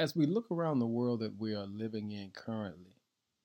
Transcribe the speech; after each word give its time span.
As 0.00 0.14
we 0.14 0.26
look 0.26 0.52
around 0.52 0.78
the 0.78 0.86
world 0.86 1.18
that 1.20 1.40
we 1.40 1.56
are 1.56 1.66
living 1.66 2.12
in 2.12 2.30
currently, 2.30 2.94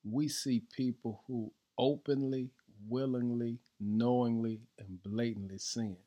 we 0.03 0.27
see 0.27 0.61
people 0.76 1.23
who 1.26 1.52
openly, 1.79 2.52
willingly, 2.87 3.57
knowingly, 3.79 4.62
and 4.78 5.02
blatantly 5.02 5.58
sin. 5.58 5.97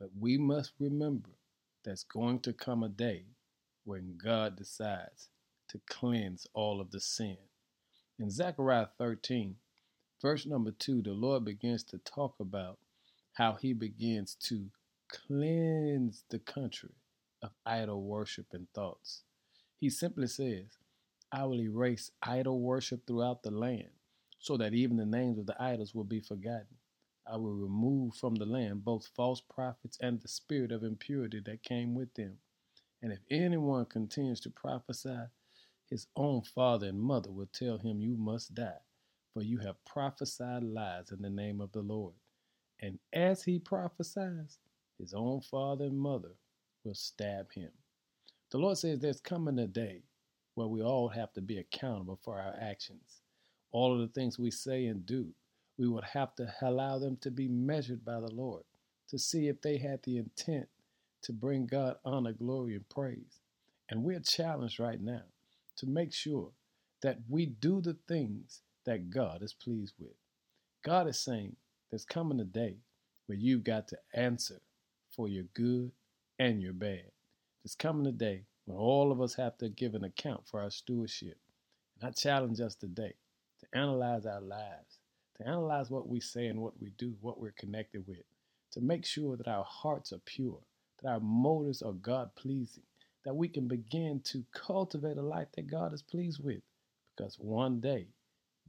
But 0.00 0.10
we 0.18 0.36
must 0.36 0.72
remember 0.80 1.30
there's 1.84 2.02
going 2.02 2.40
to 2.40 2.52
come 2.52 2.82
a 2.82 2.88
day 2.88 3.26
when 3.84 4.18
God 4.20 4.56
decides 4.56 5.28
to 5.68 5.80
cleanse 5.88 6.48
all 6.52 6.80
of 6.80 6.90
the 6.90 7.00
sin. 7.00 7.36
In 8.18 8.28
Zechariah 8.28 8.88
13, 8.98 9.54
verse 10.20 10.46
number 10.46 10.72
2, 10.72 11.02
the 11.02 11.12
Lord 11.12 11.44
begins 11.44 11.84
to 11.84 11.98
talk 11.98 12.34
about 12.40 12.78
how 13.34 13.52
he 13.52 13.72
begins 13.72 14.34
to 14.48 14.66
cleanse 15.08 16.24
the 16.28 16.40
country 16.40 16.96
of 17.40 17.50
idol 17.64 18.02
worship 18.02 18.46
and 18.52 18.66
thoughts. 18.74 19.22
He 19.80 19.90
simply 19.90 20.26
says, 20.26 20.78
I 21.32 21.46
will 21.46 21.60
erase 21.60 22.10
idol 22.22 22.60
worship 22.60 23.06
throughout 23.06 23.42
the 23.42 23.50
land, 23.50 23.90
so 24.38 24.58
that 24.58 24.74
even 24.74 24.98
the 24.98 25.06
names 25.06 25.38
of 25.38 25.46
the 25.46 25.60
idols 25.62 25.94
will 25.94 26.04
be 26.04 26.20
forgotten. 26.20 26.76
I 27.26 27.36
will 27.36 27.54
remove 27.54 28.14
from 28.14 28.34
the 28.34 28.46
land 28.46 28.84
both 28.84 29.08
false 29.16 29.40
prophets 29.40 29.98
and 30.02 30.20
the 30.20 30.28
spirit 30.28 30.72
of 30.72 30.84
impurity 30.84 31.40
that 31.46 31.62
came 31.62 31.94
with 31.94 32.12
them. 32.14 32.38
And 33.02 33.12
if 33.12 33.20
anyone 33.30 33.86
continues 33.86 34.40
to 34.40 34.50
prophesy, 34.50 35.18
his 35.88 36.06
own 36.16 36.42
father 36.42 36.88
and 36.88 37.00
mother 37.00 37.30
will 37.30 37.48
tell 37.52 37.78
him, 37.78 38.00
You 38.00 38.16
must 38.16 38.54
die, 38.54 38.82
for 39.32 39.42
you 39.42 39.58
have 39.60 39.84
prophesied 39.86 40.62
lies 40.62 41.10
in 41.10 41.22
the 41.22 41.30
name 41.30 41.60
of 41.60 41.72
the 41.72 41.82
Lord. 41.82 42.14
And 42.80 42.98
as 43.12 43.44
he 43.44 43.58
prophesies, 43.58 44.58
his 44.98 45.14
own 45.14 45.40
father 45.40 45.86
and 45.86 45.98
mother 45.98 46.34
will 46.84 46.94
stab 46.94 47.52
him. 47.52 47.70
The 48.50 48.58
Lord 48.58 48.78
says 48.78 48.98
there's 48.98 49.20
coming 49.20 49.60
a 49.60 49.68
day 49.68 50.02
where 50.54 50.66
we 50.66 50.82
all 50.82 51.08
have 51.08 51.32
to 51.34 51.40
be 51.40 51.58
accountable 51.58 52.18
for 52.24 52.40
our 52.40 52.54
actions. 52.60 53.22
All 53.70 53.94
of 53.94 54.00
the 54.00 54.12
things 54.12 54.38
we 54.38 54.50
say 54.50 54.86
and 54.86 55.06
do, 55.06 55.28
we 55.78 55.86
would 55.86 56.04
have 56.04 56.34
to 56.34 56.52
allow 56.60 56.98
them 56.98 57.16
to 57.20 57.30
be 57.30 57.46
measured 57.46 58.04
by 58.04 58.18
the 58.18 58.32
Lord 58.32 58.64
to 59.08 59.18
see 59.18 59.46
if 59.46 59.62
they 59.62 59.78
had 59.78 60.02
the 60.02 60.18
intent 60.18 60.68
to 61.22 61.32
bring 61.32 61.66
God 61.66 61.96
honor, 62.04 62.32
glory, 62.32 62.74
and 62.74 62.88
praise. 62.88 63.40
And 63.88 64.02
we're 64.02 64.20
challenged 64.20 64.80
right 64.80 65.00
now 65.00 65.22
to 65.76 65.86
make 65.86 66.12
sure 66.12 66.50
that 67.02 67.18
we 67.28 67.46
do 67.46 67.80
the 67.80 67.96
things 68.08 68.62
that 68.84 69.10
God 69.10 69.42
is 69.42 69.54
pleased 69.54 69.94
with. 69.98 70.16
God 70.84 71.06
is 71.06 71.20
saying 71.20 71.54
there's 71.90 72.04
coming 72.04 72.40
a 72.40 72.44
day 72.44 72.78
where 73.26 73.38
you've 73.38 73.64
got 73.64 73.86
to 73.88 73.98
answer 74.12 74.60
for 75.14 75.28
your 75.28 75.44
good 75.54 75.92
and 76.38 76.60
your 76.60 76.72
bad. 76.72 77.10
There's 77.62 77.74
coming 77.74 78.06
a 78.06 78.12
day 78.12 78.44
when 78.64 78.78
all 78.78 79.12
of 79.12 79.20
us 79.20 79.34
have 79.34 79.58
to 79.58 79.68
give 79.68 79.94
an 79.94 80.04
account 80.04 80.48
for 80.48 80.62
our 80.62 80.70
stewardship. 80.70 81.36
And 82.00 82.08
I 82.08 82.12
challenge 82.12 82.58
us 82.58 82.74
today 82.74 83.12
to 83.60 83.78
analyze 83.78 84.24
our 84.24 84.40
lives, 84.40 84.98
to 85.36 85.46
analyze 85.46 85.90
what 85.90 86.08
we 86.08 86.20
say 86.20 86.46
and 86.46 86.62
what 86.62 86.80
we 86.80 86.90
do, 86.96 87.16
what 87.20 87.38
we're 87.38 87.52
connected 87.52 88.06
with, 88.06 88.24
to 88.72 88.80
make 88.80 89.04
sure 89.04 89.36
that 89.36 89.46
our 89.46 89.64
hearts 89.64 90.10
are 90.10 90.22
pure, 90.24 90.60
that 91.02 91.10
our 91.10 91.20
motives 91.20 91.82
are 91.82 91.92
God 91.92 92.30
pleasing, 92.34 92.84
that 93.26 93.36
we 93.36 93.46
can 93.46 93.68
begin 93.68 94.20
to 94.24 94.42
cultivate 94.54 95.18
a 95.18 95.22
life 95.22 95.48
that 95.56 95.70
God 95.70 95.92
is 95.92 96.00
pleased 96.00 96.42
with. 96.42 96.62
Because 97.14 97.36
one 97.38 97.78
day, 97.78 98.06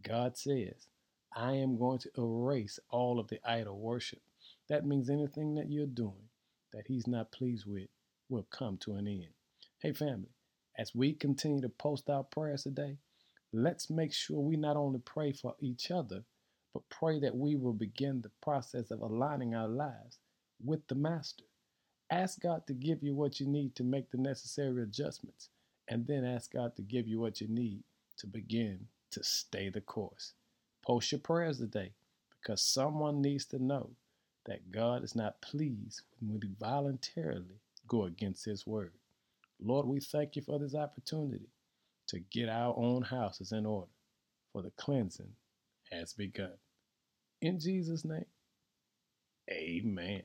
God 0.03 0.35
says, 0.35 0.87
I 1.33 1.53
am 1.53 1.77
going 1.77 1.99
to 1.99 2.11
erase 2.17 2.77
all 2.89 3.19
of 3.21 3.29
the 3.29 3.39
idol 3.49 3.79
worship. 3.79 4.21
That 4.67 4.85
means 4.85 5.09
anything 5.09 5.55
that 5.55 5.71
you're 5.71 5.85
doing 5.85 6.27
that 6.73 6.87
He's 6.87 7.07
not 7.07 7.31
pleased 7.31 7.65
with 7.65 7.87
will 8.31 8.47
come 8.49 8.77
to 8.77 8.93
an 8.93 9.07
end. 9.07 9.33
Hey, 9.79 9.93
family, 9.93 10.29
as 10.77 10.95
we 10.95 11.13
continue 11.13 11.61
to 11.61 11.69
post 11.69 12.09
our 12.09 12.23
prayers 12.23 12.63
today, 12.63 12.97
let's 13.51 13.89
make 13.89 14.13
sure 14.13 14.39
we 14.39 14.55
not 14.55 14.77
only 14.77 14.99
pray 14.99 15.33
for 15.33 15.55
each 15.59 15.91
other, 15.91 16.23
but 16.73 16.89
pray 16.89 17.19
that 17.19 17.35
we 17.35 17.55
will 17.55 17.73
begin 17.73 18.21
the 18.21 18.31
process 18.41 18.89
of 18.89 19.01
aligning 19.01 19.53
our 19.53 19.67
lives 19.67 20.19
with 20.63 20.87
the 20.87 20.95
Master. 20.95 21.43
Ask 22.09 22.41
God 22.41 22.65
to 22.67 22.73
give 22.73 23.03
you 23.03 23.15
what 23.15 23.39
you 23.39 23.47
need 23.47 23.75
to 23.75 23.83
make 23.83 24.11
the 24.11 24.17
necessary 24.17 24.81
adjustments, 24.83 25.49
and 25.87 26.07
then 26.07 26.25
ask 26.25 26.53
God 26.53 26.75
to 26.77 26.81
give 26.81 27.07
you 27.07 27.19
what 27.19 27.41
you 27.41 27.47
need 27.47 27.83
to 28.17 28.27
begin 28.27 28.87
to 29.11 29.23
stay 29.23 29.69
the 29.69 29.81
course. 29.81 30.33
Post 30.85 31.11
your 31.11 31.19
prayers 31.19 31.59
today 31.59 31.91
because 32.41 32.61
someone 32.61 33.21
needs 33.21 33.45
to 33.45 33.63
know 33.63 33.91
that 34.45 34.71
God 34.71 35.03
is 35.03 35.15
not 35.15 35.41
pleased 35.41 36.01
when 36.19 36.39
we 36.39 36.49
voluntarily 36.59 37.60
go 37.91 38.05
against 38.05 38.45
His 38.45 38.65
word. 38.65 38.93
Lord, 39.61 39.85
we 39.85 39.99
thank 39.99 40.37
you 40.37 40.41
for 40.41 40.57
this 40.59 40.75
opportunity 40.75 41.49
to 42.07 42.19
get 42.31 42.49
our 42.49 42.73
own 42.77 43.03
houses 43.03 43.51
in 43.51 43.65
order, 43.65 43.91
for 44.53 44.61
the 44.61 44.71
cleansing 44.77 45.33
has 45.91 46.13
begun. 46.13 46.53
In 47.41 47.59
Jesus' 47.59 48.05
name, 48.05 48.25
amen. 49.51 50.23